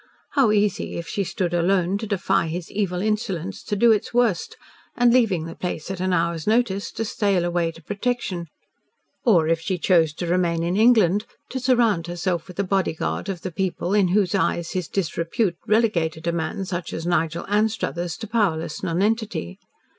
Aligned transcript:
How 0.31 0.51
easy, 0.51 0.95
if 0.97 1.07
she 1.07 1.23
stood 1.23 1.53
alone, 1.53 1.99
to 1.99 2.07
defy 2.07 2.47
his 2.47 2.71
evil 2.71 3.03
insolence 3.03 3.61
to 3.65 3.75
do 3.75 3.91
its 3.91 4.11
worst, 4.15 4.57
and 4.97 5.13
leaving 5.13 5.45
the 5.45 5.53
place 5.53 5.91
at 5.91 5.99
an 5.99 6.11
hour's 6.11 6.47
notice, 6.47 6.91
to 6.93 7.05
sail 7.05 7.45
away 7.45 7.71
to 7.71 7.83
protection, 7.83 8.47
or, 9.25 9.47
if 9.47 9.61
she 9.61 9.77
chose 9.77 10.11
to 10.13 10.25
remain 10.25 10.63
in 10.63 10.75
England, 10.75 11.27
to 11.49 11.59
surround 11.59 12.07
herself 12.07 12.47
with 12.47 12.57
a 12.59 12.63
bodyguard 12.63 13.29
of 13.29 13.41
the 13.41 13.51
people 13.51 13.93
in 13.93 14.07
whose 14.07 14.33
eyes 14.33 14.71
his 14.71 14.87
disrepute 14.87 15.57
relegated 15.67 16.25
a 16.25 16.31
man 16.31 16.65
such 16.65 16.93
as 16.93 17.05
Nigel 17.05 17.45
Anstruthers 17.47 18.17
to 18.17 18.27
powerless 18.27 18.81
nonentity. 18.81 19.59